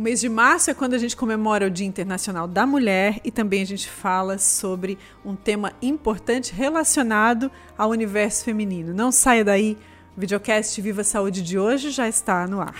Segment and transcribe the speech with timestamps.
[0.00, 3.30] O mês de março é quando a gente comemora o Dia Internacional da Mulher e
[3.30, 8.94] também a gente fala sobre um tema importante relacionado ao universo feminino.
[8.94, 9.76] Não saia daí,
[10.16, 12.74] o videocast Viva Saúde de hoje já está no ar.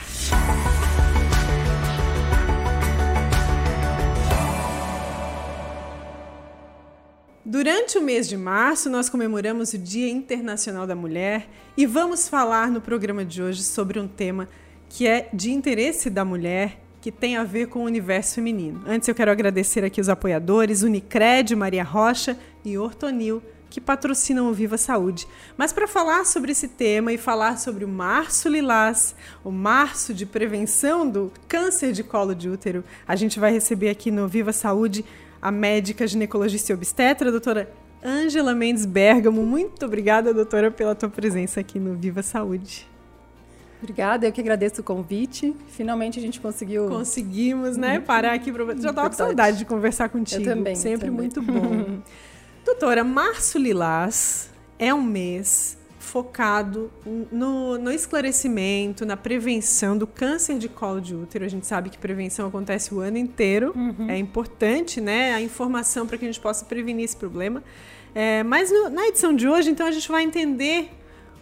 [7.45, 12.71] Durante o mês de março, nós comemoramos o Dia Internacional da Mulher e vamos falar
[12.71, 14.49] no programa de hoje sobre um tema
[14.89, 18.83] que é de interesse da mulher, que tem a ver com o universo feminino.
[18.87, 24.53] Antes, eu quero agradecer aqui os apoiadores Unicred, Maria Rocha e Ortonil, que patrocinam o
[24.53, 25.27] Viva Saúde.
[25.57, 30.27] Mas para falar sobre esse tema e falar sobre o Março Lilás, o Março de
[30.27, 35.05] Prevenção do Câncer de Colo de Útero, a gente vai receber aqui no Viva Saúde
[35.41, 37.73] a médica ginecologista e obstetra, a doutora
[38.05, 39.47] Ângela Mendes Bergamo.
[39.47, 42.90] Muito obrigada, doutora, pela tua presença aqui no Viva Saúde.
[43.83, 45.57] Obrigada, eu que agradeço o convite.
[45.69, 46.89] Finalmente a gente conseguiu.
[46.89, 47.99] Conseguimos, né?
[47.99, 48.65] Parar aqui para.
[48.77, 50.43] Já estava com saudade de conversar contigo.
[50.43, 50.75] Eu também.
[50.77, 51.17] Sempre também.
[51.17, 52.01] muito bom.
[52.65, 56.91] Doutora, Março Lilás é um mês focado
[57.31, 61.45] no, no, esclarecimento, na prevenção do câncer de colo de útero.
[61.45, 63.73] A gente sabe que prevenção acontece o ano inteiro.
[63.77, 64.11] Uhum.
[64.11, 65.33] É importante, né?
[65.33, 67.63] A informação para que a gente possa prevenir esse problema.
[68.15, 70.91] É, mas no, na edição de hoje, então, a gente vai entender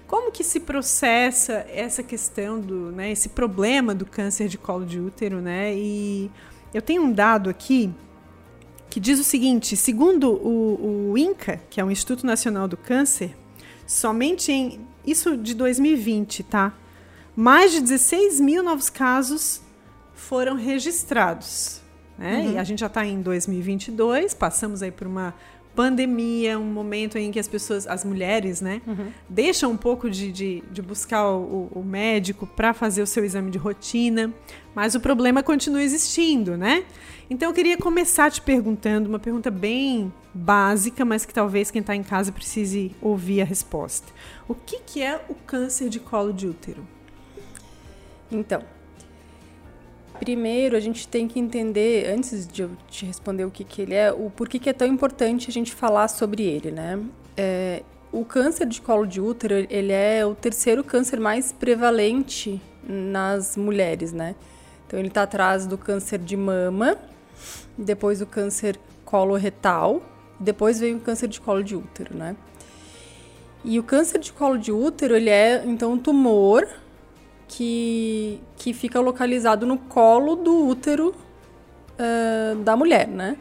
[0.09, 4.98] como que se processa essa questão do, né, esse problema do câncer de colo de
[4.98, 5.77] útero, né?
[5.77, 6.31] E
[6.73, 7.92] eu tenho um dado aqui
[8.89, 13.36] que diz o seguinte: segundo o, o INCA, que é o Instituto Nacional do Câncer,
[13.86, 16.75] somente em isso de 2020, tá?
[17.36, 19.61] Mais de 16 mil novos casos
[20.14, 21.83] foram registrados.
[22.17, 22.39] Né?
[22.39, 22.53] Uhum.
[22.53, 25.34] E a gente já está em 2022, passamos aí por uma
[25.74, 29.12] pandemia, um momento em que as pessoas, as mulheres, né, uhum.
[29.28, 33.50] deixam um pouco de, de, de buscar o, o médico para fazer o seu exame
[33.50, 34.33] de rotina,
[34.74, 36.84] mas o problema continua existindo, né?
[37.30, 41.94] Então eu queria começar te perguntando uma pergunta bem básica, mas que talvez quem está
[41.94, 44.12] em casa precise ouvir a resposta.
[44.48, 46.86] O que, que é o câncer de colo de útero?
[48.30, 48.62] Então,
[50.18, 53.95] Primeiro, a gente tem que entender, antes de eu te responder o que, que ele
[53.95, 56.98] é, o porquê que é tão importante a gente falar sobre ele, né?
[57.36, 63.56] É, o câncer de colo de útero, ele é o terceiro câncer mais prevalente nas
[63.56, 64.34] mulheres, né?
[64.86, 66.96] Então, ele está atrás do câncer de mama,
[67.77, 70.02] depois o câncer coloretal,
[70.40, 72.35] depois vem o câncer de colo de útero, né?
[73.64, 76.67] E o câncer de colo de útero, ele é, então, um tumor
[77.48, 81.14] que, que fica localizado no colo do útero
[81.98, 83.36] uh, da mulher, né?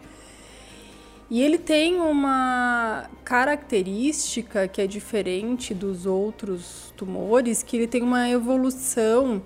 [1.30, 8.30] E ele tem uma característica que é diferente dos outros tumores, que ele tem uma
[8.30, 9.42] evolução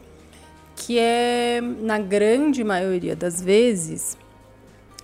[0.75, 4.15] que é, na grande maioria das vezes,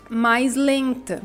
[0.08, 1.22] mais lenta.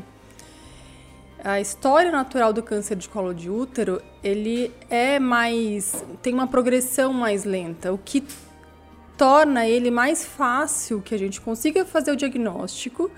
[1.43, 6.01] A história natural do câncer de colo de útero ele é mais.
[6.21, 8.23] tem uma progressão mais lenta, o que
[9.17, 13.11] torna ele mais fácil que a gente consiga fazer o diagnóstico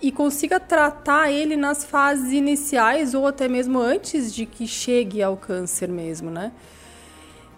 [0.00, 5.36] e consiga tratar ele nas fases iniciais ou até mesmo antes de que chegue ao
[5.36, 6.52] câncer mesmo, né?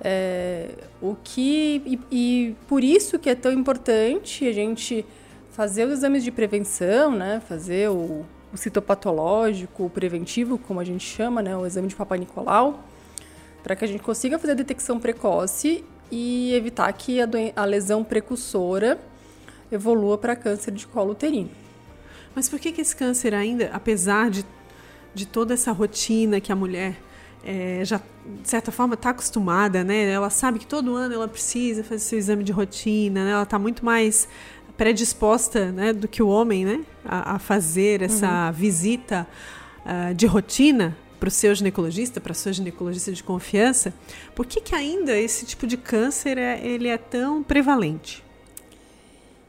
[0.01, 0.71] É,
[1.03, 5.05] o que e, e, por isso que é tão importante a gente
[5.51, 7.43] fazer os exames de prevenção, né?
[7.47, 12.17] Fazer o, o citopatológico, o preventivo, como a gente chama, né, o exame de Papa
[12.17, 12.83] Nicolau,
[13.63, 18.03] para que a gente consiga fazer a detecção precoce e evitar que a, a lesão
[18.03, 18.99] precursora
[19.71, 21.51] evolua para câncer de colo uterino.
[22.35, 24.45] Mas por que, que esse câncer ainda, apesar de,
[25.15, 26.97] de toda essa rotina que a mulher
[27.45, 28.01] é, já,
[28.43, 30.11] de certa forma, está acostumada, né?
[30.11, 33.31] Ela sabe que todo ano ela precisa fazer seu exame de rotina, né?
[33.31, 34.29] ela está muito mais
[34.79, 38.53] predisposta né, do que o homem né, a, a fazer essa uhum.
[38.53, 39.27] visita
[39.85, 43.93] uh, de rotina para o seu ginecologista, para a sua ginecologista de confiança,
[44.37, 48.25] por que, que ainda esse tipo de câncer é, ele é tão prevalente?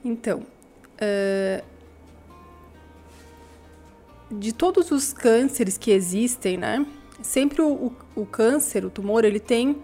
[0.03, 1.63] Então, uh,
[4.31, 6.83] de todos os cânceres que existem, né,
[7.21, 9.77] sempre o, o, o câncer, o tumor, ele tem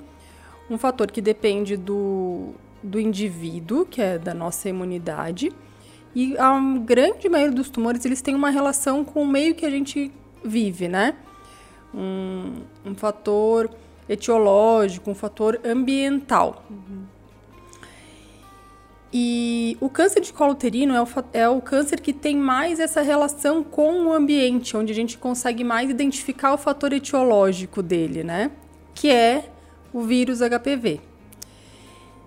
[0.72, 5.52] um fator que depende do, do indivíduo, que é da nossa imunidade,
[6.16, 9.70] e a grande maioria dos tumores eles têm uma relação com o meio que a
[9.70, 10.12] gente
[10.44, 11.16] vive, né?
[11.94, 13.70] Um, um fator
[14.08, 16.64] etiológico, um fator ambiental.
[16.70, 17.04] Uhum.
[19.12, 23.02] E o câncer de colo uterino é o, é o câncer que tem mais essa
[23.02, 28.52] relação com o ambiente, onde a gente consegue mais identificar o fator etiológico dele, né?
[28.94, 29.50] Que é
[29.94, 31.00] o vírus HPV.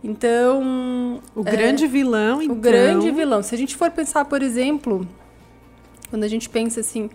[0.03, 1.21] Então.
[1.35, 2.57] O grande é, vilão, então.
[2.57, 3.43] O grande vilão.
[3.43, 5.07] Se a gente for pensar, por exemplo,
[6.11, 7.11] quando a gente pensa assim.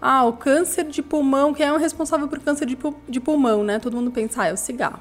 [0.00, 2.78] Ah, o câncer de pulmão, quem é o responsável por câncer de,
[3.08, 3.80] de pulmão, né?
[3.80, 5.00] Todo mundo pensa, ah, é o cigarro.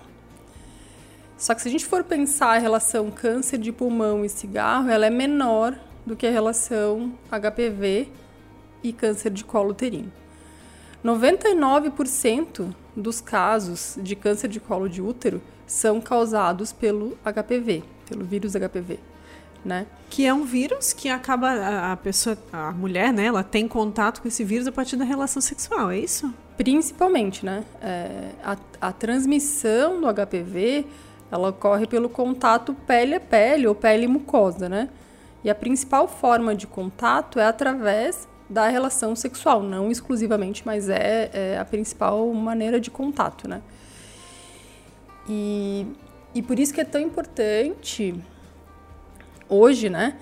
[1.38, 5.06] Só que se a gente for pensar a relação câncer de pulmão e cigarro, ela
[5.06, 8.10] é menor do que a relação HPV
[8.82, 10.12] e câncer de colo uterino.
[11.06, 18.54] 99% dos casos de câncer de colo de útero são causados pelo HPV, pelo vírus
[18.54, 19.00] HPV,
[19.64, 19.86] né?
[20.10, 23.26] Que é um vírus que acaba a pessoa, a mulher, né?
[23.26, 26.34] Ela tem contato com esse vírus a partir da relação sexual, é isso?
[26.56, 27.64] Principalmente, né?
[27.82, 30.86] É, a, a transmissão do HPV
[31.30, 34.90] ela ocorre pelo contato pele a pele ou pele mucosa, né?
[35.44, 41.30] E a principal forma de contato é através da relação sexual, não exclusivamente, mas é,
[41.34, 43.62] é a principal maneira de contato, né?
[45.28, 45.86] E,
[46.34, 48.16] e por isso que é tão importante
[49.50, 50.16] hoje, né?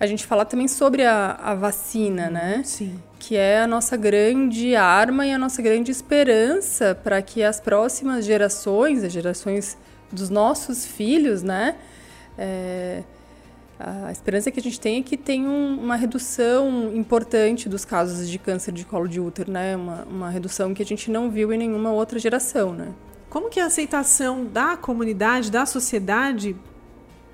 [0.00, 2.62] A gente falar também sobre a, a vacina, né?
[2.64, 3.00] Sim.
[3.18, 8.24] Que é a nossa grande arma e a nossa grande esperança para que as próximas
[8.24, 9.76] gerações, as gerações
[10.12, 11.76] dos nossos filhos, né?
[12.38, 13.02] É,
[13.78, 18.28] a esperança que a gente tem é que tenha um, uma redução importante dos casos
[18.28, 19.76] de câncer de colo de útero, né?
[19.76, 22.88] Uma, uma redução que a gente não viu em nenhuma outra geração, né?
[23.30, 26.56] Como que é a aceitação da comunidade, da sociedade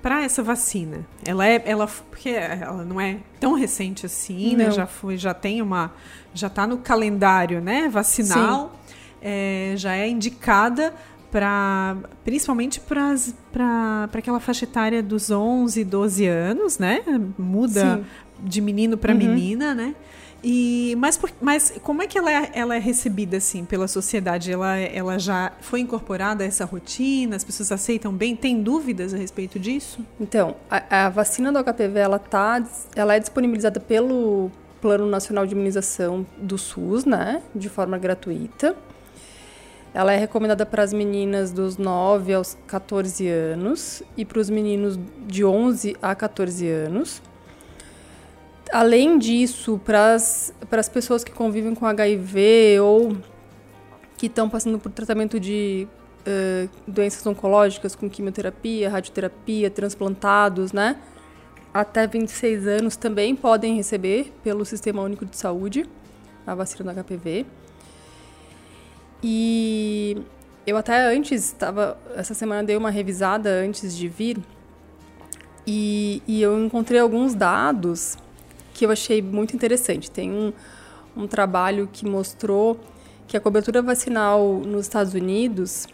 [0.01, 1.05] para essa vacina?
[1.25, 4.71] Ela é, ela, porque ela não é tão recente assim, né?
[4.71, 5.93] Já foi, já tem uma,
[6.33, 7.87] já está no calendário, né?
[7.89, 8.77] Vacinal,
[9.21, 10.93] é, já é indicada
[11.31, 17.01] para principalmente para aquela faixa etária dos 11, 12 anos, né?
[17.37, 18.05] Muda Sim.
[18.43, 19.17] de menino para uhum.
[19.17, 19.95] menina, né?
[20.47, 24.51] E, mas, por, mas como é que ela é, ela é recebida assim pela sociedade?
[24.51, 27.35] Ela, ela já foi incorporada a essa rotina?
[27.35, 28.35] As pessoas aceitam bem?
[28.35, 30.05] Tem dúvidas a respeito disso?
[30.21, 32.63] Então, a, a vacina do HPV ela tá,
[32.95, 38.75] ela é disponibilizada pelo Plano Nacional de Imunização do SUS, né, de forma gratuita.
[39.95, 44.99] Ela é recomendada para as meninas dos 9 aos 14 anos e para os meninos
[45.25, 47.19] de 11 a 14 anos.
[48.71, 53.15] Além disso, para as pessoas que convivem com HIV ou
[54.17, 55.87] que estão passando por tratamento de
[56.25, 60.97] uh, doenças oncológicas, com quimioterapia, radioterapia, transplantados, né?
[61.73, 65.85] Até 26 anos também podem receber pelo Sistema Único de Saúde
[66.47, 67.45] a vacina do HPV.
[69.21, 70.17] E
[70.65, 71.97] eu até antes estava.
[72.15, 74.37] Essa semana dei uma revisada antes de vir.
[75.67, 78.17] E, e eu encontrei alguns dados
[78.75, 80.11] que eu achei muito interessante.
[80.11, 80.51] Tem um,
[81.15, 82.77] um trabalho que mostrou
[83.25, 85.87] que a cobertura vacinal nos Estados Unidos,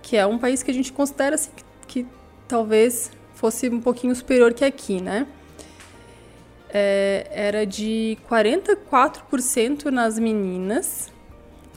[0.00, 1.64] que é um país que a gente considera assim, que,
[2.04, 2.06] que
[2.46, 5.26] talvez fosse um pouquinho superior que aqui, né?
[6.70, 11.12] É, era de 44% nas meninas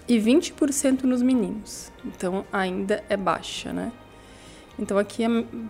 [0.08, 1.92] e 20% nos meninos.
[2.06, 3.92] Então ainda é baixa, né?
[4.78, 5.28] Então aqui é,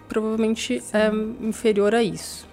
[0.10, 0.98] provavelmente Sim.
[0.98, 2.46] é inferior a isso.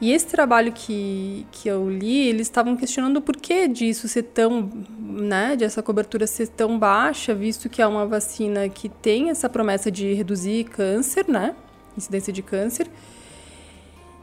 [0.00, 4.70] E esse trabalho que, que eu li, eles estavam questionando o porquê disso ser tão,
[4.98, 9.46] né, de essa cobertura ser tão baixa, visto que é uma vacina que tem essa
[9.46, 11.54] promessa de reduzir câncer, né,
[11.98, 12.88] incidência de câncer,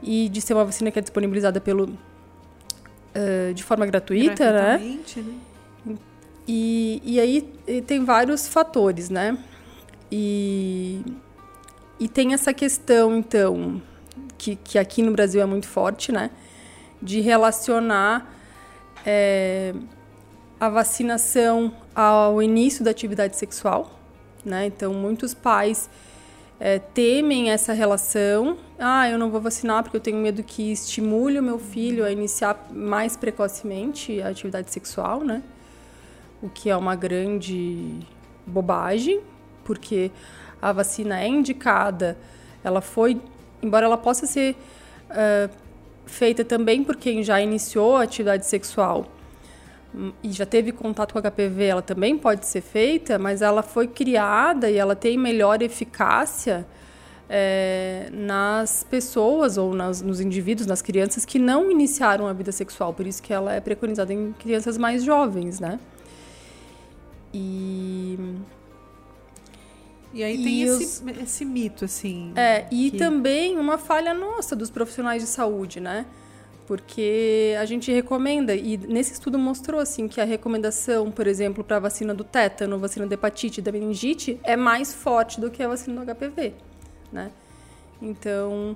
[0.01, 4.77] e de ser uma vacina que é disponibilizada pelo, uh, de forma gratuita, né?
[4.77, 4.99] né?
[6.47, 7.41] E, e aí
[7.85, 9.37] tem vários fatores, né?
[10.11, 11.01] E,
[11.99, 13.81] e tem essa questão, então,
[14.37, 16.29] que, que aqui no Brasil é muito forte, né?
[17.01, 18.33] De relacionar
[19.05, 19.73] é,
[20.59, 23.99] a vacinação ao início da atividade sexual,
[24.43, 24.65] né?
[24.65, 25.89] Então, muitos pais
[26.59, 28.57] é, temem essa relação.
[28.79, 32.11] Ah, eu não vou vacinar porque eu tenho medo que estimule o meu filho a
[32.11, 35.43] iniciar mais precocemente a atividade sexual, né?
[36.41, 37.99] o que é uma grande
[38.45, 39.21] bobagem,
[39.63, 40.11] porque
[40.61, 42.17] a vacina é indicada,
[42.63, 43.19] ela foi,
[43.61, 44.55] embora ela possa ser
[45.09, 45.49] uh,
[46.05, 49.05] feita também por quem já iniciou a atividade sexual
[50.23, 54.69] e já teve contato com HPV, ela também pode ser feita, mas ela foi criada
[54.69, 56.65] e ela tem melhor eficácia
[57.29, 62.93] é, nas pessoas ou nas, nos indivíduos, nas crianças que não iniciaram a vida sexual.
[62.93, 65.79] Por isso que ela é preconizada em crianças mais jovens, né?
[67.33, 68.17] E.
[70.13, 70.81] E aí e tem os...
[70.81, 72.33] esse, esse mito, assim.
[72.35, 72.97] É, e que...
[72.97, 76.05] também uma falha nossa dos profissionais de saúde, né?
[76.65, 81.77] Porque a gente recomenda, e nesse estudo mostrou assim que a recomendação, por exemplo, para
[81.77, 85.67] a vacina do tétano, vacina da hepatite, da meningite, é mais forte do que a
[85.67, 86.53] vacina do HPV.
[87.11, 87.31] né?
[88.01, 88.75] Então,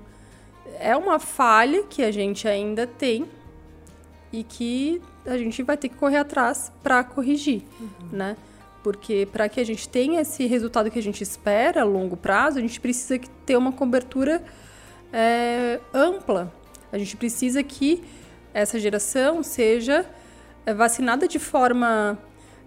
[0.78, 3.26] é uma falha que a gente ainda tem
[4.32, 7.88] e que a gente vai ter que correr atrás para corrigir, uhum.
[8.10, 8.36] né?
[8.82, 12.58] Porque para que a gente tenha esse resultado que a gente espera a longo prazo,
[12.58, 14.42] a gente precisa ter uma cobertura
[15.12, 16.52] é, ampla.
[16.90, 18.02] A gente precisa que
[18.52, 20.04] essa geração seja
[20.66, 22.18] é, vacinada de forma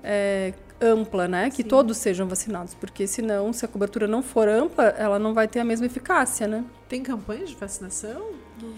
[0.03, 1.49] é, ampla, né?
[1.49, 1.69] Que Sim.
[1.69, 5.59] todos sejam vacinados, porque senão, se a cobertura não for ampla, ela não vai ter
[5.59, 6.63] a mesma eficácia, né?
[6.87, 8.31] Tem campanhas de vacinação?
[8.61, 8.73] Não,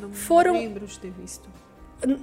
[0.00, 0.52] não Foram...
[0.52, 1.48] lembro de ter visto.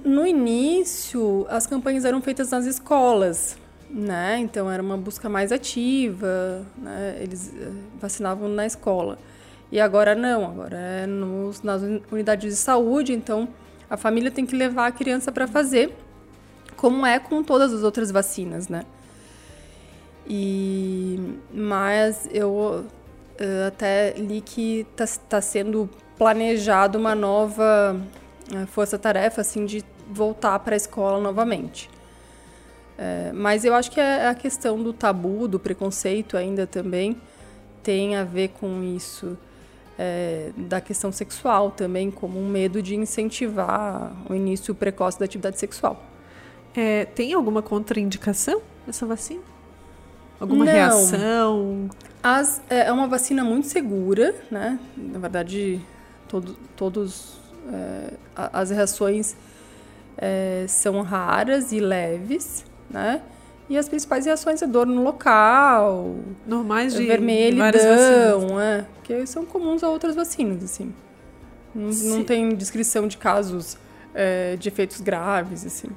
[0.04, 3.56] No início, as campanhas eram feitas nas escolas,
[3.92, 4.38] né?
[4.38, 7.18] Então era uma busca mais ativa, né?
[7.20, 7.70] Eles eh,
[8.00, 9.18] vacinavam na escola.
[9.72, 13.48] E agora não, agora é nos, nas unidades de saúde, então
[13.88, 15.94] a família tem que levar a criança para fazer,
[16.76, 18.84] como é com todas as outras vacinas, né?
[20.26, 22.84] E mas eu,
[23.38, 28.00] eu até li que está tá sendo planejado uma nova
[28.52, 31.88] eh, força-tarefa assim de voltar para a escola novamente.
[33.02, 37.16] É, mas eu acho que a questão do tabu, do preconceito ainda também
[37.82, 39.38] tem a ver com isso
[39.98, 45.58] é, da questão sexual também, como um medo de incentivar o início precoce da atividade
[45.58, 46.04] sexual.
[46.76, 49.40] É, tem alguma contraindicação essa vacina?
[50.38, 50.72] Alguma Não.
[50.72, 51.90] reação?
[52.22, 54.78] As, é, é uma vacina muito segura, né?
[54.94, 55.80] Na verdade,
[56.28, 57.38] todo, todos
[57.72, 59.34] é, as reações
[60.18, 63.22] é, são raras e leves, né?
[63.68, 69.84] E as principais reações é dor no local, normais de vermelhidão, é, que são comuns
[69.84, 70.92] a outras vacinas, assim.
[71.72, 73.78] Não, não tem descrição de casos
[74.12, 75.88] é, de efeitos graves, assim.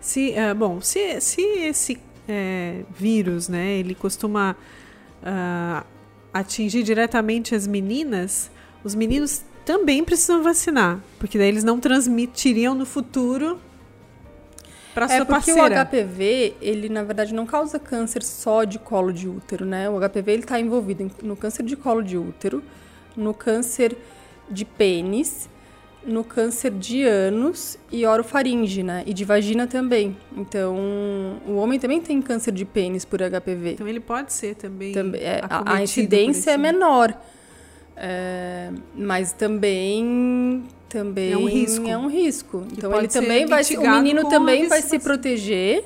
[0.00, 4.56] Se, uh, bom, se, se esse é, vírus, né, ele costuma
[5.22, 5.86] uh,
[6.34, 8.50] atingir diretamente as meninas,
[8.82, 13.60] os meninos também precisam vacinar, porque daí eles não transmitiriam no futuro
[14.94, 15.82] para sua é porque parceira.
[15.82, 19.88] o HPV, ele na verdade não causa câncer só de colo de útero, né?
[19.88, 22.62] O HPV ele está envolvido no câncer de colo de útero,
[23.16, 23.96] no câncer
[24.50, 25.48] de pênis,
[26.04, 29.02] no câncer de ânus e orofaringe, né?
[29.06, 30.16] E de vagina também.
[30.36, 30.76] Então,
[31.46, 33.72] o homem também tem câncer de pênis por HPV.
[33.72, 34.92] Então ele pode ser também.
[34.92, 37.16] também é, a, a incidência é menor.
[37.96, 41.88] É, mas também também é um risco.
[41.88, 42.66] É um risco.
[42.70, 45.84] Então ele também vai o menino também vai se proteger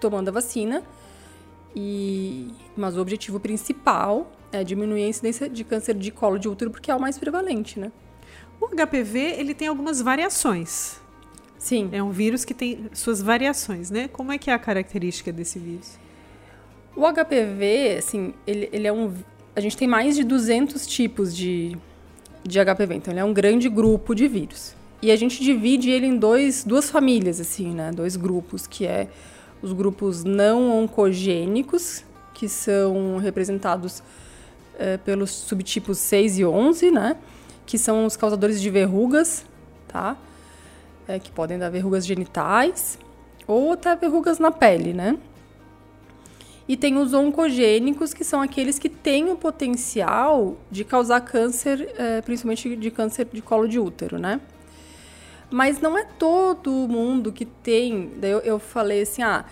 [0.00, 0.82] tomando a vacina.
[1.76, 6.72] E mas o objetivo principal é diminuir a incidência de câncer de colo de útero
[6.72, 7.92] porque é o mais prevalente, né?
[8.60, 11.00] O HPV, ele tem algumas variações.
[11.56, 11.88] Sim.
[11.92, 14.08] É um vírus que tem suas variações, né?
[14.08, 15.96] Como é que é a característica desse vírus?
[16.96, 19.14] O HPV, assim, ele, ele é um
[19.54, 21.76] a gente tem mais de 200 tipos de,
[22.48, 24.74] de HPV, então ele é um grande grupo de vírus.
[25.00, 27.92] E a gente divide ele em dois, duas famílias, assim, né?
[27.92, 29.08] Dois grupos, que é
[29.62, 34.02] os grupos não oncogênicos, que são representados
[34.78, 37.16] é, pelos subtipos 6 e 11, né?
[37.64, 39.44] Que são os causadores de verrugas,
[39.86, 40.16] tá?
[41.06, 42.98] É, que podem dar verrugas genitais
[43.46, 45.16] ou até verrugas na pele, né?
[46.68, 52.20] E tem os oncogênicos, que são aqueles que têm o potencial de causar câncer, é,
[52.20, 54.38] principalmente de câncer de colo de útero, né?
[55.50, 58.12] Mas não é todo mundo que tem.
[58.18, 59.46] Daí eu, eu falei assim: ah,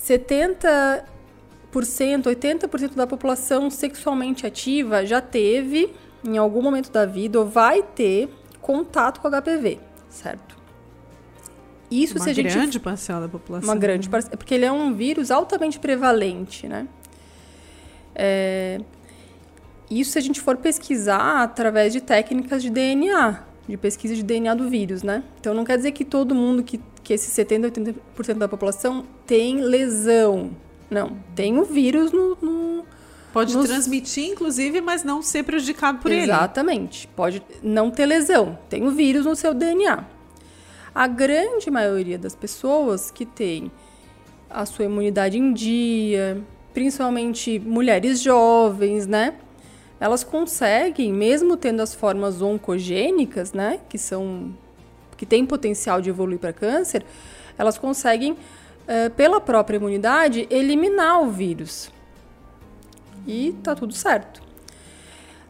[0.00, 1.02] 70%,
[1.72, 5.92] 80% da população sexualmente ativa já teve,
[6.24, 8.28] em algum momento da vida, ou vai ter
[8.60, 10.57] contato com HPV, certo?
[11.90, 12.48] Isso uma se a gente.
[12.48, 13.68] Uma grande parcela da população.
[13.68, 14.36] Uma grande parcela.
[14.36, 16.86] Porque ele é um vírus altamente prevalente, né?
[18.14, 18.80] É,
[19.90, 24.54] isso se a gente for pesquisar através de técnicas de DNA, de pesquisa de DNA
[24.54, 25.22] do vírus, né?
[25.40, 29.60] Então não quer dizer que todo mundo, que, que esse 70, 80% da população tem
[29.60, 30.50] lesão.
[30.90, 32.36] Não, tem o vírus no.
[32.40, 32.84] no
[33.32, 33.66] Pode nos...
[33.66, 36.22] transmitir, inclusive, mas não ser prejudicado por Exatamente.
[36.22, 36.32] ele.
[36.32, 37.08] Exatamente.
[37.08, 38.58] Pode não ter lesão.
[38.68, 40.04] Tem o vírus no seu DNA.
[40.98, 43.70] A grande maioria das pessoas que tem
[44.50, 46.42] a sua imunidade em dia,
[46.74, 49.36] principalmente mulheres jovens, né?
[50.00, 54.52] Elas conseguem, mesmo tendo as formas oncogênicas, né, que são
[55.16, 57.06] que têm potencial de evoluir para câncer,
[57.56, 61.92] elas conseguem uh, pela própria imunidade eliminar o vírus.
[63.24, 64.42] E tá tudo certo.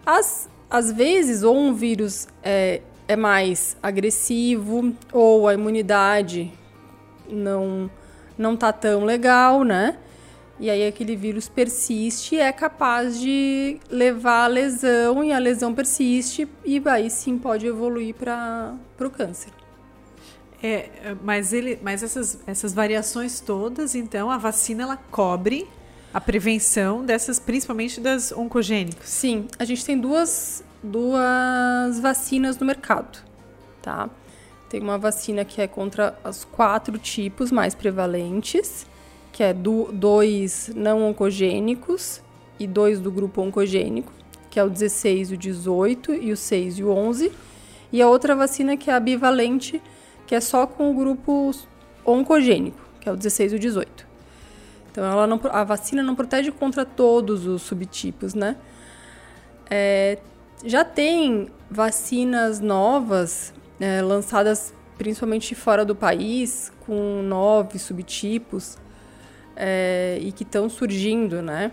[0.05, 6.53] As, às vezes, ou um vírus é, é mais agressivo ou a imunidade
[7.29, 7.91] não
[8.37, 9.99] não tá tão legal, né?
[10.61, 15.75] E aí aquele vírus persiste e é capaz de levar a lesão e a lesão
[15.75, 19.53] persiste e aí sim pode evoluir para o câncer.
[20.63, 25.69] É, mas ele, mas essas, essas variações todas, então a vacina ela cobre
[26.19, 29.09] a prevenção dessas, principalmente das oncogênicas.
[29.09, 33.21] Sim, a gente tem duas, duas vacinas no mercado,
[33.81, 34.11] tá?
[34.69, 38.85] Tem uma vacina que é contra os quatro tipos mais prevalentes
[39.33, 42.21] que é do, dois não oncogênicos
[42.59, 44.13] e dois do grupo oncogênico,
[44.51, 47.31] que é o 16, o 18 e o 6 e o 11.
[47.93, 49.81] E a outra vacina que é a bivalente,
[50.27, 51.53] que é só com o grupo
[52.05, 54.08] oncogênico, que é o 16 e o 18.
[54.91, 58.57] Então ela não, a vacina não protege contra todos os subtipos, né?
[59.71, 60.19] É,
[60.65, 68.77] já tem vacinas novas é, lançadas principalmente fora do país, com nove subtipos
[69.55, 71.71] é, e que estão surgindo, né?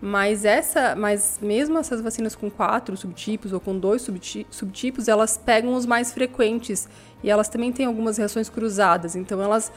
[0.00, 4.06] Mas essa, mas mesmo essas vacinas com quatro subtipos ou com dois
[4.50, 6.86] subtipos, elas pegam os mais frequentes
[7.22, 9.72] e elas também têm algumas reações cruzadas, então elas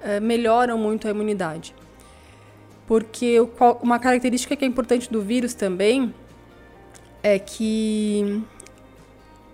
[0.00, 1.74] é, melhoram muito a imunidade.
[2.86, 3.36] Porque
[3.82, 6.14] uma característica que é importante do vírus também
[7.22, 8.42] é que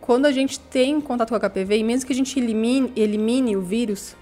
[0.00, 3.56] quando a gente tem contato com o HPV, e mesmo que a gente elimine, elimine
[3.56, 4.14] o vírus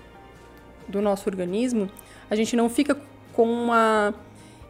[0.87, 1.91] do nosso organismo,
[2.31, 2.97] a gente não fica
[3.33, 4.15] com uma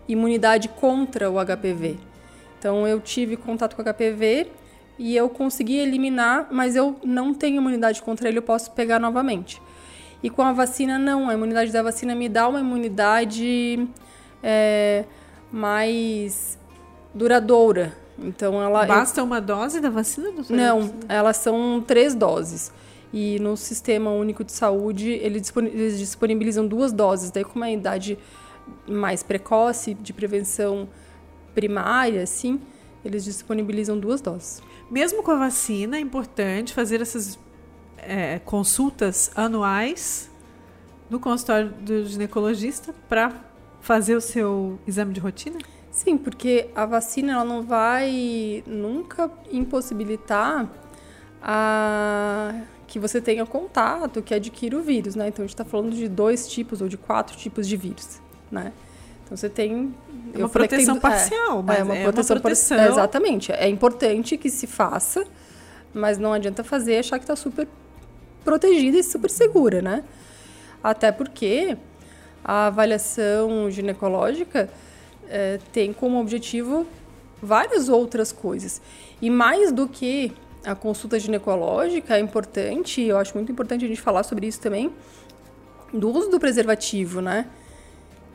[0.08, 1.98] imunidade contra o HPV.
[2.58, 4.48] Então eu tive contato com o HPV
[4.98, 9.60] e eu consegui eliminar, mas eu não tenho imunidade contra ele, eu posso pegar novamente.
[10.22, 11.28] E com a vacina, não.
[11.28, 13.88] A imunidade da vacina me dá uma imunidade
[14.42, 15.04] é,
[15.52, 16.58] mais
[17.14, 17.96] duradoura.
[18.18, 18.84] Então ela.
[18.86, 19.24] Basta eu...
[19.24, 20.56] uma dose da vacina, doutora?
[20.56, 22.72] Não, elas são três doses.
[23.12, 25.52] E no Sistema Único de Saúde, eles
[25.98, 27.30] disponibilizam duas doses.
[27.30, 28.16] Daí, com uma idade
[28.86, 30.88] mais precoce, de prevenção
[31.52, 32.60] primária, assim,
[33.04, 34.62] eles disponibilizam duas doses.
[34.88, 37.36] Mesmo com a vacina, é importante fazer essas
[37.98, 40.30] é, consultas anuais
[41.08, 43.49] no consultório do ginecologista para
[43.80, 45.58] fazer o seu exame de rotina?
[45.90, 50.68] Sim, porque a vacina ela não vai nunca impossibilitar
[51.42, 55.28] a que você tenha contato, que adquira o vírus, né?
[55.28, 58.72] Então a gente está falando de dois tipos ou de quatro tipos de vírus né?
[59.24, 59.94] Então você tem
[60.34, 62.76] é uma proteção tem, parcial, é, mas é uma, é proteção, uma proteção.
[62.76, 63.52] Par, é, exatamente.
[63.52, 65.24] É importante que se faça,
[65.94, 67.68] mas não adianta fazer achar que está super
[68.44, 70.04] protegida e super segura, né?
[70.82, 71.76] Até porque
[72.44, 74.68] a avaliação ginecológica
[75.28, 76.86] é, tem como objetivo
[77.42, 78.80] várias outras coisas.
[79.20, 80.32] E mais do que
[80.64, 84.92] a consulta ginecológica, é importante, eu acho muito importante a gente falar sobre isso também,
[85.92, 87.46] do uso do preservativo, né?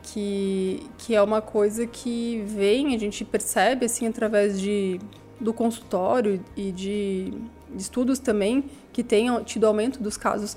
[0.06, 5.00] que, que é uma coisa que vem, a gente percebe assim através de,
[5.40, 7.32] do consultório e de,
[7.74, 10.56] de estudos também que tenham tido aumento dos casos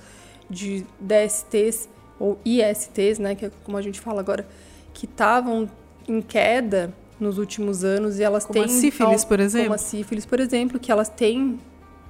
[0.49, 4.47] de DSTs ou ISTs, né, que é como a gente fala agora,
[4.93, 5.69] que estavam
[6.07, 9.77] em queda nos últimos anos e elas como têm a sífilis, por exemplo, como a
[9.77, 11.59] sífilis, por exemplo, que elas têm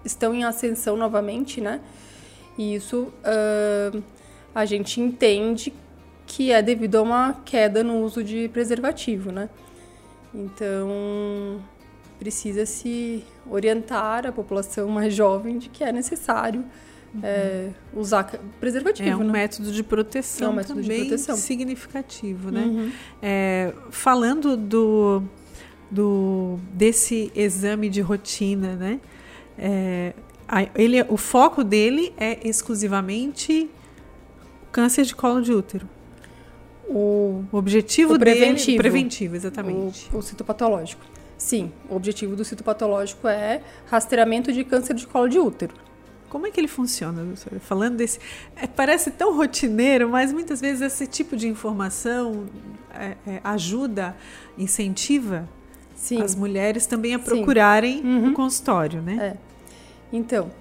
[0.04, 1.82] estão em ascensão novamente, né?
[2.58, 4.04] E isso uh,
[4.54, 5.74] a gente entende
[6.26, 9.50] que é devido a uma queda no uso de preservativo, né?
[10.34, 11.60] Então,
[12.20, 16.64] precisa se orientar a população mais jovem de que é necessário
[17.14, 17.22] uhum.
[17.24, 18.24] é, usar
[18.60, 19.10] preservativo.
[19.10, 19.32] É um né?
[19.32, 21.36] método de proteção é um método também de proteção.
[21.36, 22.62] significativo, né?
[22.62, 22.92] Uhum.
[23.22, 25.24] É, falando do,
[25.90, 29.00] do desse exame de rotina, né?
[29.58, 30.14] É,
[30.76, 33.70] ele, o foco dele é exclusivamente
[34.72, 35.88] câncer de colo de útero
[36.90, 38.66] o objetivo o preventivo.
[38.66, 40.10] dele preventivo, exatamente.
[40.12, 41.02] O, o citopatológico.
[41.38, 45.74] Sim, o objetivo do citopatológico é rastreamento de câncer de colo de útero.
[46.30, 47.60] Como é que ele funciona, doutora?
[47.60, 48.20] Falando desse.
[48.56, 52.46] É, parece tão rotineiro, mas muitas vezes esse tipo de informação
[52.94, 54.16] é, é, ajuda,
[54.58, 55.48] incentiva
[55.96, 56.22] Sim.
[56.22, 58.30] as mulheres também a procurarem uhum.
[58.30, 59.34] o consultório, né?
[59.34, 59.38] É.
[60.12, 60.52] Então,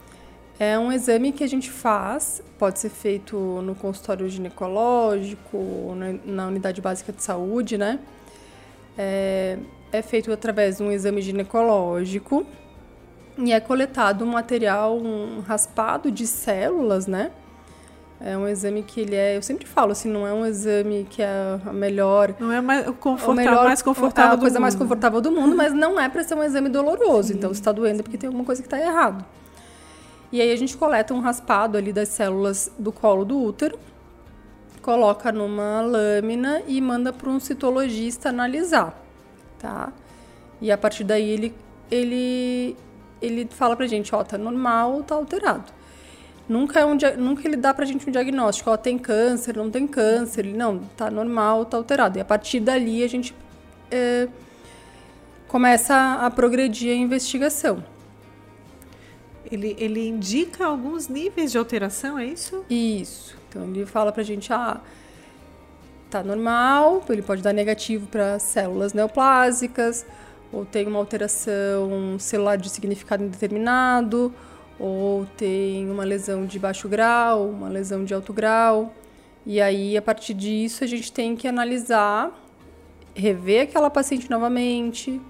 [0.58, 6.80] é um exame que a gente faz, pode ser feito no consultório ginecológico, na unidade
[6.80, 8.00] básica de saúde, né?
[8.96, 9.58] É,
[9.92, 12.44] é feito através de um exame ginecológico
[13.38, 17.30] e é coletado um material, um raspado de células, né?
[18.20, 21.22] É um exame que ele é, eu sempre falo assim, não é um exame que
[21.22, 24.62] é a melhor, não é mais confortável, melhor, mais confortável, a coisa mundo.
[24.62, 27.28] mais confortável do mundo, mas não é para ser um exame doloroso.
[27.28, 27.34] Sim.
[27.34, 29.24] Então, se está doendo é porque tem alguma coisa que está errado.
[30.32, 33.78] E aí a gente coleta um raspado ali das células do colo do útero,
[34.82, 39.00] coloca numa lâmina e manda para um citologista analisar,
[39.60, 39.92] tá?
[40.60, 41.54] E a partir daí ele,
[41.88, 42.76] ele,
[43.20, 45.72] ele fala pra gente, ó, tá normal ou tá alterado.
[46.48, 49.86] Nunca, é um, nunca ele dá pra gente um diagnóstico, ó, tem câncer, não tem
[49.86, 50.46] câncer.
[50.46, 52.18] Não, tá normal, tá alterado.
[52.18, 53.34] E a partir dali a gente
[53.90, 54.28] é,
[55.46, 57.84] começa a progredir a investigação.
[59.50, 62.64] Ele, ele indica alguns níveis de alteração, é isso?
[62.68, 63.36] Isso.
[63.48, 64.80] Então ele fala pra gente, ah,
[66.10, 70.06] tá normal, ele pode dar negativo para células neoplásicas,
[70.52, 74.32] ou tem uma alteração celular de significado indeterminado,
[74.78, 78.94] ou tem uma lesão de baixo grau, uma lesão de alto grau.
[79.44, 82.32] E aí, a partir disso, a gente tem que analisar,
[83.14, 85.20] rever aquela paciente novamente,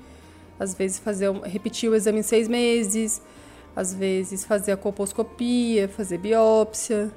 [0.59, 3.23] às vezes fazer repetir o exame em seis meses,
[3.75, 7.11] às vezes fazer a colposcopia, fazer biópsia.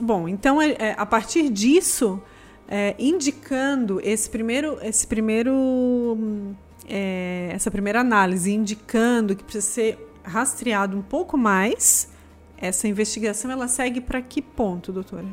[0.00, 2.20] Bom, então é, é, a partir disso,
[2.66, 6.54] é, indicando esse primeiro, esse primeiro,
[6.88, 12.10] é, essa primeira análise, indicando que precisa ser rastreado um pouco mais,
[12.56, 15.26] essa investigação ela segue para que ponto, doutora?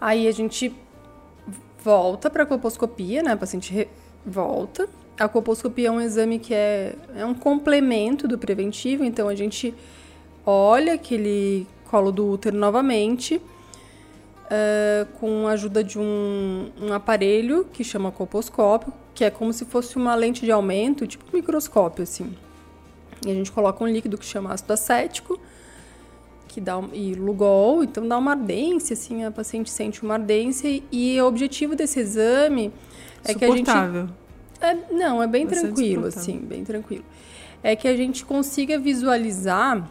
[0.00, 0.74] Aí a gente
[1.82, 3.34] volta para a colposcopia, né?
[3.34, 3.88] O paciente
[4.24, 4.88] volta.
[5.18, 9.74] A colposcopia é um exame que é, é um complemento do preventivo, então a gente
[10.44, 13.36] olha aquele colo do útero novamente
[14.46, 19.64] uh, com a ajuda de um, um aparelho que chama colposcópio, que é como se
[19.64, 22.36] fosse uma lente de aumento, tipo um microscópio, assim.
[23.24, 25.40] E a gente coloca um líquido que chama ácido acético,
[26.46, 30.82] que dá um, e Lugol, então dá uma ardência, assim, a paciente sente uma ardência
[30.92, 32.70] e o objetivo desse exame
[33.24, 33.70] é que a gente
[34.60, 37.04] é, não, é bem tranquilo, assim, bem tranquilo.
[37.62, 39.88] É que a gente consiga visualizar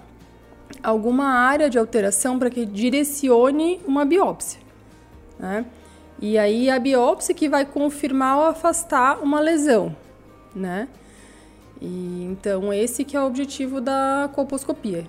[0.83, 4.59] alguma área de alteração para que direcione uma biópsia,
[5.39, 5.65] né?
[6.21, 9.95] E aí a biópsia que vai confirmar ou afastar uma lesão,
[10.55, 10.87] né?
[11.81, 15.05] E, então, esse que é o objetivo da colposcopia.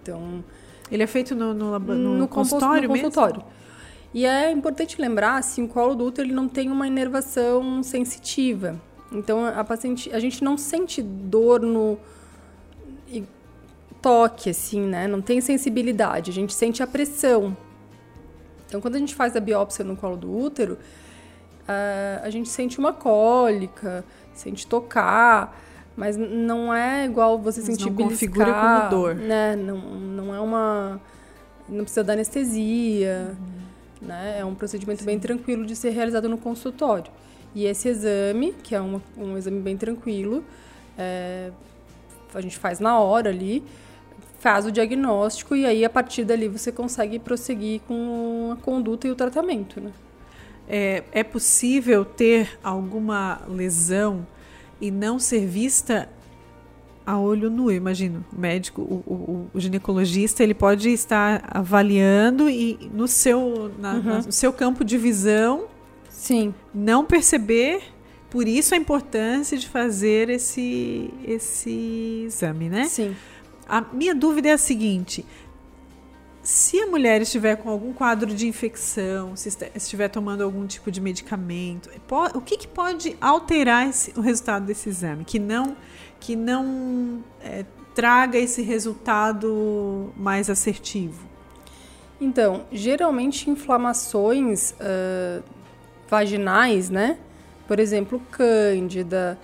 [0.00, 0.44] Então,
[0.90, 3.36] ele é feito no, no, no, no consultório no consultório.
[3.36, 3.52] Mesmo?
[4.14, 8.78] E é importante lembrar, assim, o colo do útero ele não tem uma inervação sensitiva.
[9.10, 11.98] Então, a paciente, a gente não sente dor no
[14.02, 15.06] toque, assim, né?
[15.06, 17.56] Não tem sensibilidade, a gente sente a pressão.
[18.72, 20.78] Então, quando a gente faz a biópsia no colo do útero,
[22.22, 25.60] a gente sente uma cólica, sente tocar,
[25.94, 29.14] mas não é igual você mas sentir não configura como dor.
[29.14, 29.54] Né?
[29.56, 30.98] Não, não é uma...
[31.68, 34.08] Não precisa dar anestesia, uhum.
[34.08, 34.38] né?
[34.38, 35.06] É um procedimento Sim.
[35.06, 37.12] bem tranquilo de ser realizado no consultório.
[37.54, 40.42] E esse exame, que é um, um exame bem tranquilo,
[40.96, 41.50] é,
[42.34, 43.62] a gente faz na hora ali,
[44.42, 49.10] faz o diagnóstico e aí a partir dali você consegue prosseguir com a conduta e
[49.12, 49.92] o tratamento, né?
[50.68, 54.26] É, é possível ter alguma lesão
[54.80, 56.08] e não ser vista
[57.06, 58.24] a olho nu, eu imagino.
[58.36, 64.22] O médico, o, o, o, ginecologista, ele pode estar avaliando e no seu, na, uhum.
[64.26, 65.66] no seu campo de visão,
[66.08, 67.80] sim, não perceber.
[68.28, 72.86] Por isso a importância de fazer esse, esse exame, né?
[72.86, 73.14] Sim.
[73.68, 75.24] A minha dúvida é a seguinte:
[76.42, 81.00] se a mulher estiver com algum quadro de infecção, se estiver tomando algum tipo de
[81.00, 81.88] medicamento,
[82.34, 85.24] o que, que pode alterar esse, o resultado desse exame?
[85.24, 85.76] Que não,
[86.18, 91.30] que não é, traga esse resultado mais assertivo?
[92.20, 95.42] Então, geralmente inflamações uh,
[96.08, 97.18] vaginais, né?
[97.68, 99.38] Por exemplo, cândida,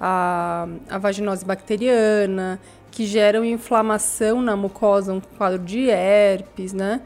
[0.00, 2.60] a, a vaginose bacteriana,
[2.92, 7.00] que geram inflamação na mucosa, um quadro de herpes, né?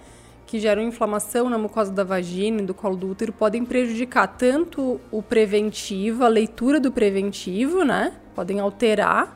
[0.45, 5.01] Que geram inflamação na mucosa da vagina e do colo do útero, podem prejudicar tanto
[5.13, 8.13] o preventivo, a leitura do preventivo, né?
[8.35, 9.35] Podem alterar,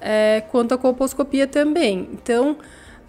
[0.00, 2.08] é, quanto a colposcopia também.
[2.12, 2.56] Então,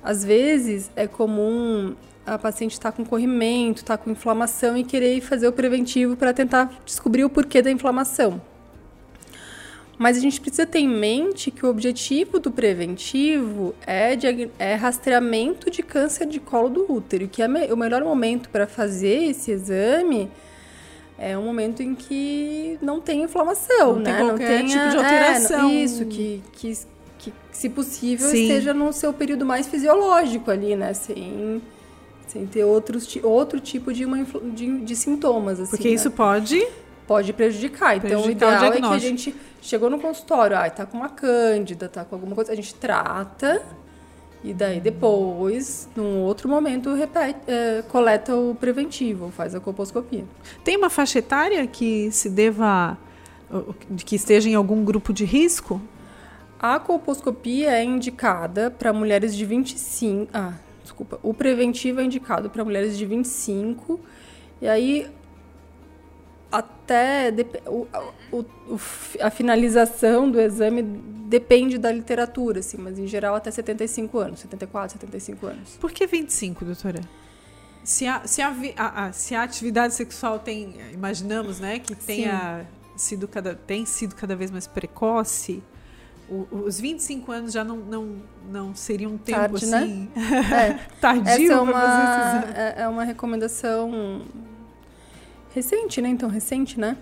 [0.04, 1.96] às vezes é comum
[2.26, 6.18] a paciente estar tá com corrimento, estar tá com inflamação e querer fazer o preventivo
[6.18, 8.42] para tentar descobrir o porquê da inflamação.
[9.98, 14.76] Mas a gente precisa ter em mente que o objetivo do preventivo é, de, é
[14.76, 19.52] rastreamento de câncer de colo do útero, que é o melhor momento para fazer esse
[19.52, 20.30] exame
[21.18, 24.18] é um momento em que não tem inflamação, não né?
[24.18, 25.70] Tem não tem tipo de alteração.
[25.70, 26.78] É, isso, que, que,
[27.18, 28.44] que, se possível, Sim.
[28.44, 30.94] esteja no seu período mais fisiológico ali, né?
[30.94, 31.62] Sem,
[32.28, 35.94] sem ter outros, outro tipo de, uma, de, de sintomas, assim, Porque né?
[35.94, 36.62] isso pode
[37.08, 37.98] pode prejudicar.
[37.98, 40.98] Então, prejudicar o ideal o é que a gente chegou no consultório, ah, tá com
[40.98, 43.62] uma cândida, tá com alguma coisa, a gente trata
[44.44, 50.24] E daí depois, num outro momento, repete, é, coleta o preventivo, faz a colposcopia.
[50.64, 52.98] Tem uma faixa etária que se deva
[54.06, 55.82] que esteja em algum grupo de risco?
[56.60, 60.30] A colposcopia é indicada para mulheres de 25.
[60.34, 61.20] Ah, desculpa.
[61.22, 64.00] O preventivo é indicado para mulheres de 25.
[64.62, 65.08] E aí
[66.58, 67.34] até
[67.66, 67.88] o,
[68.32, 68.80] o,
[69.22, 74.94] a finalização do exame depende da literatura, assim, mas em geral até 75 anos, 74,
[74.94, 75.78] 75 anos.
[75.80, 77.02] Por que 25, doutora?
[77.84, 82.66] Se a, se a, a, a se a atividade sexual tem, imaginamos, né, que tenha
[82.96, 85.62] sido cada, tem sido cada vez mais precoce,
[86.30, 88.16] o, os 25 anos já não, não,
[88.50, 89.78] não seria um tempo Tarde, né?
[89.78, 90.70] assim né?
[90.70, 90.80] é.
[91.00, 94.24] tardio Essa é uma, é, é uma recomendação
[95.56, 96.10] recente, né?
[96.10, 96.98] Então, recente, né?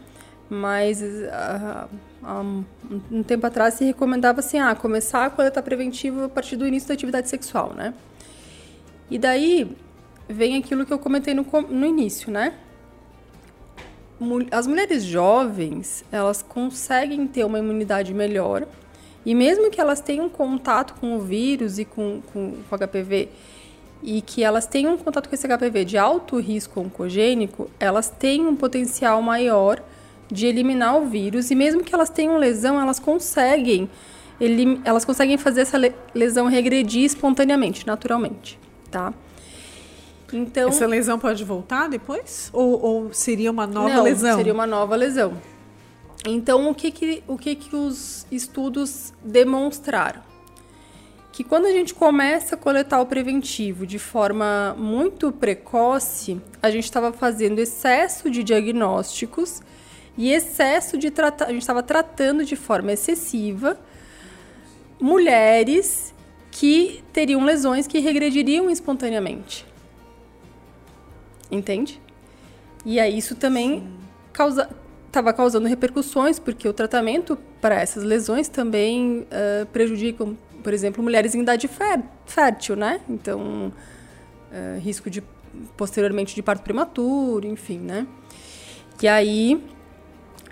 [0.47, 1.89] Mas uh,
[2.23, 2.63] um,
[3.11, 6.87] um tempo atrás se recomendava assim, ah, começar a coleta preventiva a partir do início
[6.87, 7.93] da atividade sexual, né?
[9.09, 9.75] E daí
[10.29, 12.53] vem aquilo que eu comentei no, no início, né?
[14.51, 18.67] As mulheres jovens, elas conseguem ter uma imunidade melhor
[19.25, 23.29] e mesmo que elas tenham contato com o vírus e com, com, com HPV
[24.03, 28.55] e que elas tenham contato com esse HPV de alto risco oncogênico, elas têm um
[28.55, 29.81] potencial maior
[30.29, 33.89] de eliminar o vírus e mesmo que elas tenham lesão, elas conseguem
[34.83, 35.77] elas conseguem fazer essa
[36.13, 38.59] lesão regredir espontaneamente, naturalmente,
[38.91, 39.13] tá?
[40.33, 42.49] Então, essa lesão pode voltar depois?
[42.51, 44.35] Ou, ou seria uma nova não, lesão?
[44.35, 45.39] Seria uma nova lesão.
[46.25, 50.32] Então, o que, que, o que, que os estudos demonstraram?
[51.33, 56.83] Que quando a gente começa a coletar o preventivo de forma muito precoce, a gente
[56.83, 59.59] estava fazendo excesso de diagnósticos
[60.15, 63.79] e excesso de tratar, a gente estava tratando de forma excessiva
[65.01, 66.13] mulheres
[66.51, 69.65] que teriam lesões que regrediriam espontaneamente.
[71.49, 71.99] Entende?
[72.85, 73.91] E aí isso também
[74.31, 74.69] causa
[75.07, 81.35] estava causando repercussões, porque o tratamento para essas lesões também uh, prejudicam por exemplo, mulheres
[81.35, 81.69] em idade
[82.25, 83.01] fértil, né?
[83.09, 83.71] Então,
[84.51, 85.21] é, risco de
[85.77, 88.07] posteriormente de parto prematuro, enfim, né?
[89.01, 89.63] E aí,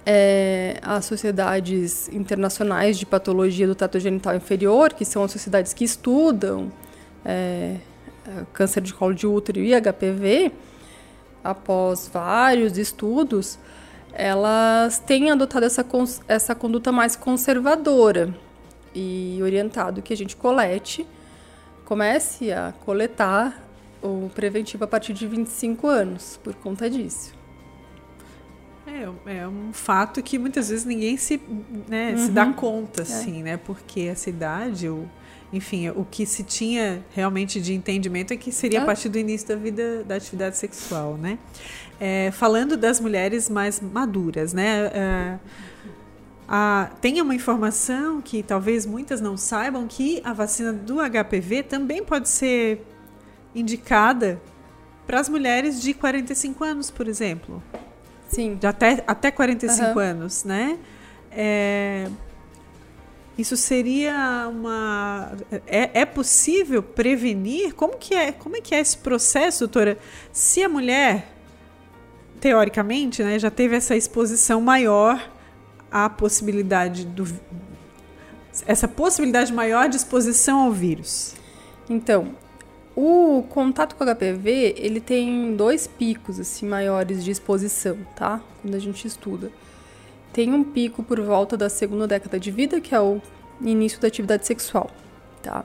[0.06, 5.84] é, as sociedades internacionais de patologia do trato genital inferior, que são as sociedades que
[5.84, 6.72] estudam
[7.24, 7.78] é,
[8.28, 10.52] é câncer de colo de útero e HPV,
[11.44, 13.58] após vários estudos,
[14.14, 15.86] elas têm adotado essa,
[16.28, 18.36] essa conduta mais conservadora
[18.94, 21.06] e orientado que a gente colete,
[21.86, 23.68] comece a coletar
[24.02, 27.34] o preventivo a partir de 25 anos, por conta disso.
[28.86, 31.40] É, é um fato que muitas vezes ninguém se,
[31.88, 32.26] né, uhum.
[32.26, 33.04] se dá conta, é.
[33.04, 33.58] assim, né?
[33.58, 35.08] Porque essa idade, o,
[35.54, 38.86] enfim, o que se tinha realmente de entendimento é que seria a é.
[38.86, 41.38] partir do início da vida da atividade sexual, né?
[42.00, 45.40] É, falando das mulheres mais maduras, né?
[46.54, 52.04] Ah, tem uma informação que talvez muitas não saibam que a vacina do HPV também
[52.04, 52.86] pode ser
[53.56, 54.38] indicada
[55.08, 57.64] para as mulheres de 45 anos, por exemplo.
[58.28, 58.56] Sim.
[58.56, 60.00] De até, até 45 uhum.
[60.00, 60.78] anos, né?
[61.32, 62.10] É,
[63.38, 65.32] isso seria uma.
[65.66, 67.74] É, é possível prevenir?
[67.76, 68.34] Como que é?
[68.34, 69.98] Como é que é esse processo, doutora?
[70.34, 71.32] Se a mulher,
[72.42, 75.40] teoricamente, né, já teve essa exposição maior
[75.92, 77.28] a possibilidade do
[78.66, 81.36] essa possibilidade maior de exposição ao vírus?
[81.90, 82.36] Então,
[82.96, 88.42] o contato com HPV, ele tem dois picos assim maiores de exposição, tá?
[88.62, 89.52] Quando a gente estuda.
[90.34, 93.22] Tem um pico por volta da segunda década de vida, que é o
[93.62, 94.90] início da atividade sexual,
[95.42, 95.64] tá?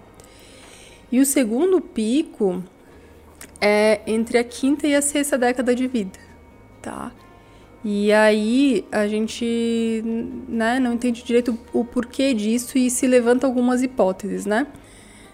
[1.10, 2.62] E o segundo pico
[3.60, 6.18] é entre a quinta e a sexta década de vida,
[6.82, 7.12] tá?
[7.88, 10.02] E aí a gente
[10.48, 14.66] né, não entende direito o porquê disso e se levanta algumas hipóteses, né?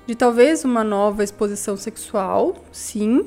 [0.06, 3.26] De talvez uma nova exposição sexual, sim,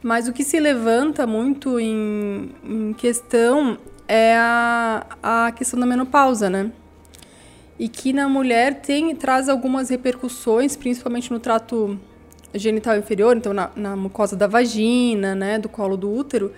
[0.00, 6.48] mas o que se levanta muito em, em questão é a, a questão da menopausa,
[6.48, 6.70] né?
[7.76, 11.98] E que na mulher tem, traz algumas repercussões, principalmente no trato
[12.54, 16.52] genital inferior, então na, na mucosa da vagina, né, do colo do útero,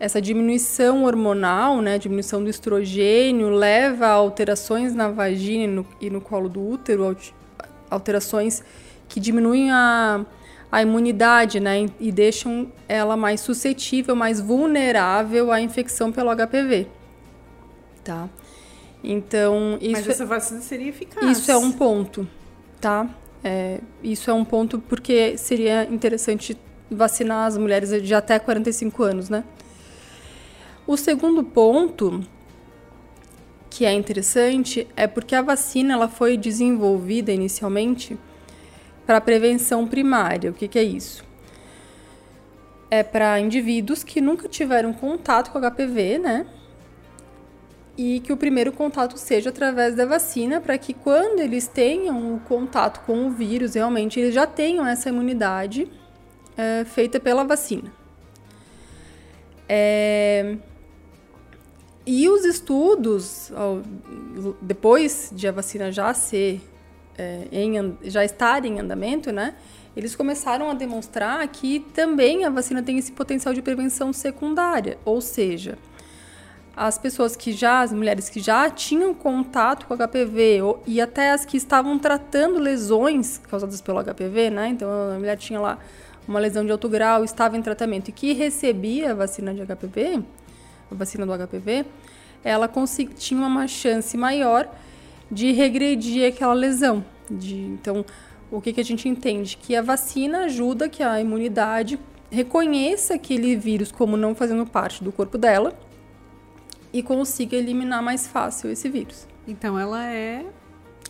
[0.00, 6.10] essa diminuição hormonal, né, diminuição do estrogênio, leva a alterações na vagina e no, e
[6.10, 7.14] no colo do útero,
[7.90, 8.64] alterações
[9.06, 10.24] que diminuem a,
[10.72, 16.86] a imunidade, né, e deixam ela mais suscetível, mais vulnerável à infecção pelo HPV,
[18.02, 18.26] tá?
[19.04, 21.38] Então, isso Mas essa vacina seria eficaz.
[21.38, 22.26] Isso é um ponto,
[22.80, 23.06] tá?
[23.44, 26.56] É, isso é um ponto porque seria interessante
[26.90, 29.44] vacinar as mulheres de até 45 anos, né?
[30.90, 32.20] O segundo ponto
[33.70, 38.18] que é interessante é porque a vacina ela foi desenvolvida inicialmente
[39.06, 40.50] para prevenção primária.
[40.50, 41.24] O que, que é isso?
[42.90, 46.44] É para indivíduos que nunca tiveram contato com HPV, né?
[47.96, 52.40] E que o primeiro contato seja através da vacina, para que quando eles tenham o
[52.40, 55.86] contato com o vírus, realmente eles já tenham essa imunidade
[56.56, 57.92] é, feita pela vacina.
[59.68, 60.56] É,
[62.10, 63.52] e os estudos,
[64.60, 66.60] depois de a vacina já ser
[67.16, 69.54] é, em, já estar em andamento, né?
[69.96, 75.20] Eles começaram a demonstrar que também a vacina tem esse potencial de prevenção secundária, ou
[75.20, 75.78] seja,
[76.76, 81.30] as pessoas que já, as mulheres que já tinham contato com HPV ou, e até
[81.30, 84.68] as que estavam tratando lesões causadas pelo HPV, né?
[84.68, 85.78] Então a mulher tinha lá
[86.26, 90.24] uma lesão de alto grau, estava em tratamento e que recebia a vacina de HPV,
[90.96, 91.86] vacina do HPV,
[92.42, 92.70] ela
[93.16, 94.68] tinha uma chance maior
[95.30, 97.04] de regredir aquela lesão.
[97.30, 98.04] De, então,
[98.50, 99.56] o que, que a gente entende?
[99.56, 101.98] Que a vacina ajuda que a imunidade
[102.30, 105.78] reconheça aquele vírus como não fazendo parte do corpo dela
[106.92, 109.26] e consiga eliminar mais fácil esse vírus.
[109.46, 110.44] Então, ela é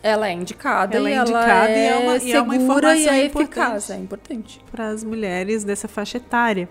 [0.03, 2.57] ela é indicada ela é indicada ela é, e é uma, segura e é uma
[2.57, 6.69] informação e é eficaz, é importante para as mulheres dessa faixa etária.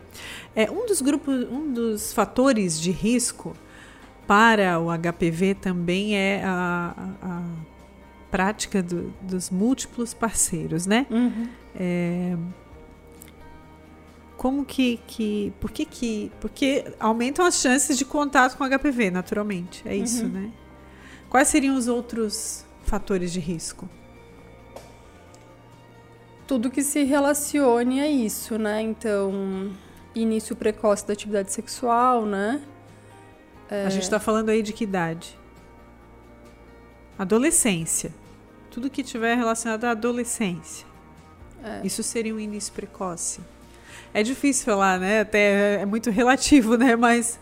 [0.56, 3.56] É um dos grupos, um dos fatores de risco
[4.28, 7.42] para o HPV também é a, a
[8.30, 11.06] prática do, dos múltiplos parceiros, né?
[11.10, 11.48] Uhum.
[11.76, 12.36] É,
[14.40, 19.84] como que, que por que que porque aumentam as chances de contato com HPV naturalmente
[19.86, 20.30] é isso uhum.
[20.30, 20.52] né
[21.30, 23.88] quais seriam os outros fatores de risco?
[26.48, 28.82] Tudo que se relacione a isso, né?
[28.82, 29.72] Então,
[30.16, 32.62] início precoce da atividade sexual, né?
[33.70, 33.86] É...
[33.86, 35.38] A gente está falando aí de que idade?
[37.18, 38.12] Adolescência.
[38.72, 40.88] Tudo que tiver relacionado à adolescência.
[41.64, 41.82] É.
[41.86, 43.42] Isso seria um início precoce.
[44.12, 45.22] É difícil falar, né?
[45.22, 46.96] Até é muito relativo, né?
[46.96, 47.40] Mas.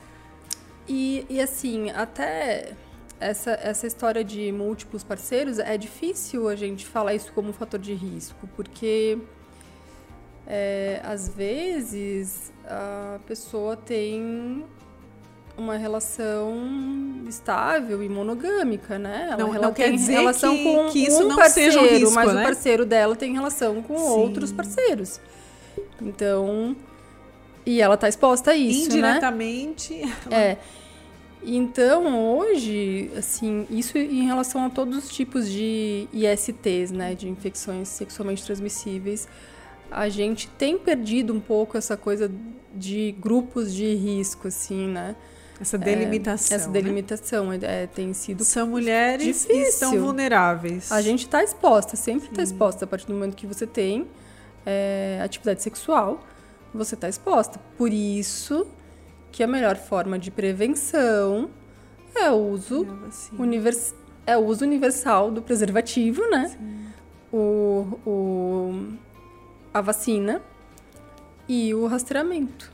[0.87, 2.73] E, e assim, até
[3.19, 7.79] essa, essa história de múltiplos parceiros, é difícil a gente falar isso como um fator
[7.79, 9.17] de risco, porque
[10.45, 14.63] é, às vezes a pessoa tem
[15.57, 16.55] uma relação
[17.27, 19.29] estável e monogâmica, né?
[19.31, 21.83] Ela, não, não tem quer dizer relação que, com que isso um não parceiro, seja
[21.83, 22.41] um risco, mas né?
[22.41, 24.03] o parceiro dela tem relação com Sim.
[24.03, 25.19] outros parceiros.
[25.99, 26.75] Então,
[27.65, 29.09] e ela está exposta a isso, né?
[29.09, 29.95] Indiretamente.
[30.29, 30.51] Né?
[30.51, 30.57] É.
[31.43, 37.87] Então, hoje, assim, isso em relação a todos os tipos de ISTs, né, de infecções
[37.87, 39.27] sexualmente transmissíveis,
[39.89, 42.29] a gente tem perdido um pouco essa coisa
[42.73, 45.15] de grupos de risco, assim, né?
[45.59, 46.55] Essa delimitação.
[46.55, 47.59] É, essa delimitação né?
[47.61, 48.43] é, tem sido.
[48.43, 49.47] São mulheres difícil.
[49.47, 50.91] que estão vulneráveis.
[50.91, 52.85] A gente está exposta, sempre está exposta.
[52.85, 54.07] A partir do momento que você tem
[54.65, 56.23] é, atividade sexual,
[56.73, 57.59] você está exposta.
[57.77, 58.67] Por isso
[59.37, 61.51] que a melhor forma de prevenção
[62.15, 62.87] é o uso,
[63.37, 63.93] univers,
[64.25, 66.57] é o uso universal do preservativo, né?
[67.31, 68.93] O, o,
[69.71, 70.41] a vacina
[71.47, 72.73] e o rastreamento.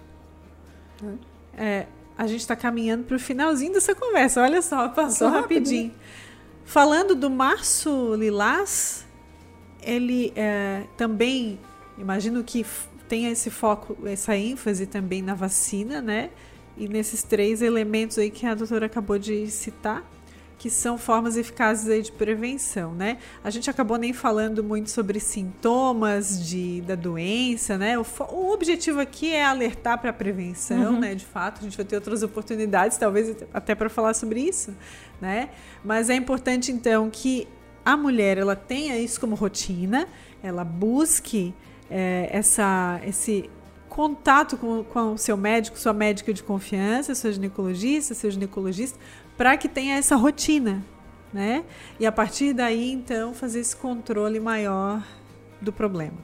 [1.01, 1.17] Né?
[1.57, 1.85] É,
[2.17, 4.41] a gente está caminhando para o finalzinho dessa conversa.
[4.41, 5.87] Olha só, passou rapidinho.
[5.87, 6.05] Rápido, né?
[6.63, 9.05] Falando do Março Lilás,
[9.81, 11.59] ele é, também,
[11.97, 12.65] imagino que
[13.09, 16.29] tenha esse foco, essa ênfase também na vacina, né?
[16.77, 20.03] E nesses três elementos aí que a doutora acabou de citar,
[20.57, 23.17] que são formas eficazes aí de prevenção, né?
[23.43, 27.99] A gente acabou nem falando muito sobre sintomas de, da doença, né?
[27.99, 30.99] O, o objetivo aqui é alertar para a prevenção, uhum.
[31.01, 31.15] né?
[31.15, 34.73] De fato, a gente vai ter outras oportunidades, talvez até para falar sobre isso,
[35.19, 35.49] né?
[35.83, 37.45] Mas é importante então que
[37.83, 40.07] a mulher ela tenha isso como rotina,
[40.41, 41.53] ela busque
[41.89, 43.49] é, essa, esse
[43.93, 48.97] contato com, com o seu médico, sua médica de confiança, seu ginecologista, seu ginecologista,
[49.37, 50.83] para que tenha essa rotina,
[51.31, 51.63] né?
[51.99, 55.05] E a partir daí, então, fazer esse controle maior
[55.61, 56.17] do problema.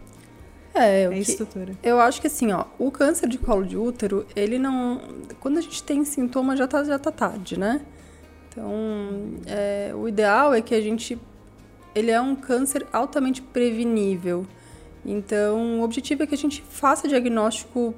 [0.74, 1.74] É, é isso, doutora.
[1.84, 5.00] Eu acho que assim, ó, o câncer de colo de útero, ele não.
[5.40, 7.82] Quando a gente tem sintoma, já tá, já tá tarde, né?
[8.50, 8.72] Então,
[9.46, 11.20] é, o ideal é que a gente.
[11.94, 14.48] Ele é um câncer altamente prevenível.
[15.12, 17.96] Então, o objetivo é que a gente faça diagnóstico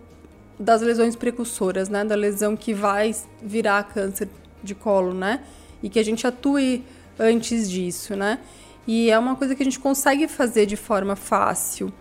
[0.57, 2.05] das lesões precursoras, né?
[2.05, 4.29] Da lesão que vai virar câncer
[4.63, 5.43] de colo, né?
[5.83, 6.85] E que a gente atue
[7.19, 8.39] antes disso, né?
[8.87, 11.91] E é uma coisa que a gente consegue fazer de forma fácil,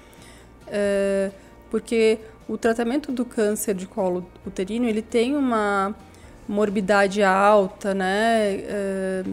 [0.69, 1.33] é,
[1.73, 5.93] porque o tratamento do câncer de colo uterino ele tem uma
[6.47, 8.61] morbidade alta, né?
[8.63, 9.25] É,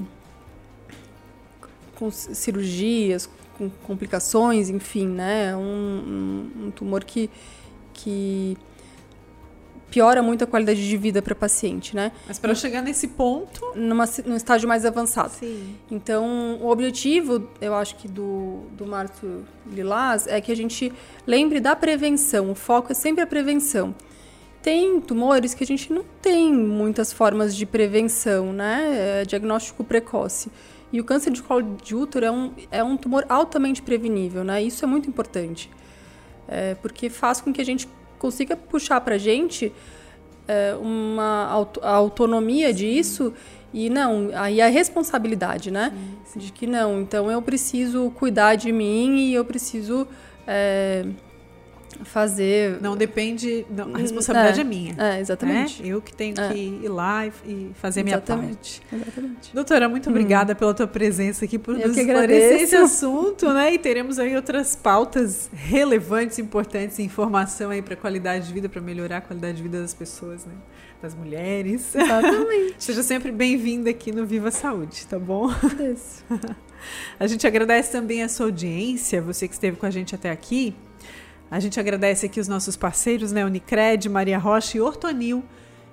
[1.96, 5.56] com cirurgias, com complicações, enfim, né?
[5.56, 7.30] Um, um, um tumor que,
[7.94, 8.58] que
[9.90, 12.12] piora muito a qualidade de vida para paciente, né?
[12.28, 15.32] Mas para chegar nesse ponto, numa num estágio mais avançado.
[15.32, 15.76] Sim.
[15.90, 20.92] Então, o objetivo, eu acho que do do Marco Lilás é que a gente
[21.26, 22.52] lembre da prevenção.
[22.52, 23.96] O foco é sempre a prevenção.
[24.62, 29.22] Tem tumores que a gente não tem muitas formas de prevenção, né?
[29.22, 30.52] É diagnóstico precoce.
[30.92, 34.62] E o câncer de colo de útero é um, é um tumor altamente prevenível, né?
[34.62, 35.70] Isso é muito importante.
[36.48, 39.72] É, porque faz com que a gente consiga puxar para a gente
[40.48, 43.34] é, uma aut autonomia disso
[43.74, 45.94] e não, aí a responsabilidade, né?
[46.26, 46.40] Sim.
[46.40, 50.08] De que não, então eu preciso cuidar de mim e eu preciso
[50.48, 51.06] é,
[52.04, 52.82] fazer.
[52.82, 53.66] Não depende.
[53.70, 54.96] Não, a responsabilidade é, é minha.
[54.98, 55.82] É, exatamente.
[55.82, 55.90] Né?
[55.90, 56.50] Eu que tenho é.
[56.50, 58.82] que ir lá e, fazer a minha parte.
[58.92, 59.54] Exatamente.
[59.54, 60.12] Doutora, muito hum.
[60.12, 63.74] obrigada pela tua presença aqui, por Eu nos esclarecer esse assunto, né?
[63.74, 69.18] E teremos aí outras pautas relevantes, importantes, informação aí para qualidade de vida, para melhorar
[69.18, 70.54] a qualidade de vida das pessoas, né?
[71.02, 71.96] Das mulheres.
[71.96, 72.76] Exatamente.
[72.84, 75.50] Seja sempre bem-vinda aqui no Viva Saúde, tá bom?
[75.94, 76.24] Isso.
[77.20, 80.76] a gente agradece também a sua audiência, você que esteve com a gente até aqui.
[81.50, 83.46] A gente agradece aqui os nossos parceiros, né?
[83.46, 85.44] Unicred, Maria Rocha e Ortonil.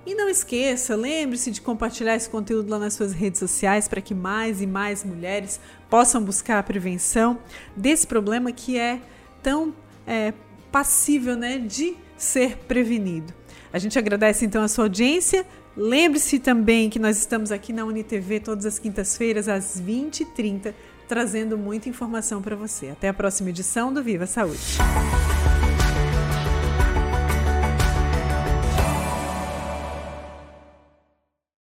[0.07, 4.15] E não esqueça, lembre-se de compartilhar esse conteúdo lá nas suas redes sociais para que
[4.15, 7.39] mais e mais mulheres possam buscar a prevenção
[7.75, 9.01] desse problema que é
[9.43, 9.73] tão
[10.07, 10.35] é,
[10.71, 13.33] passível né, de ser prevenido.
[13.73, 15.47] A gente agradece então a sua audiência.
[15.75, 20.75] Lembre-se também que nós estamos aqui na UniTV todas as quintas-feiras às 20h30,
[21.09, 22.89] trazendo muita informação para você.
[22.89, 24.79] Até a próxima edição do Viva Saúde.